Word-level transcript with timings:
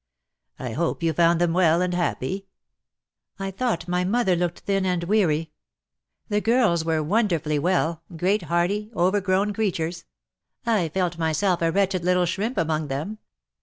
"I 0.59 0.71
hope 0.71 1.03
you 1.03 1.13
found 1.13 1.39
them 1.39 1.53
well 1.53 1.79
and 1.79 1.93
happy.''" 1.93 2.47
I 3.39 3.51
thought 3.51 3.87
my 3.87 4.03
mother 4.03 4.35
looked 4.35 4.61
thin 4.61 4.83
and 4.83 5.03
weary» 5.03 5.51
VOL. 6.27 6.37
I 6.37 6.37
N 6.37 6.43
178 6.47 6.57
IN 6.97 7.05
SOCIETY. 7.05 7.59
The 7.59 7.59
girls 7.59 7.59
were 7.59 7.59
wonderfully 7.59 7.59
well— 7.59 8.01
great 8.17 8.41
liearty_, 8.45 8.89
over 8.95 9.21
grown 9.21 9.53
creatures! 9.53 10.05
I 10.65 10.89
felt 10.89 11.19
myself 11.19 11.61
a 11.61 11.71
wretched 11.71 12.03
little 12.03 12.25
shrimp 12.25 12.57
among 12.57 12.87
them. 12.87 13.19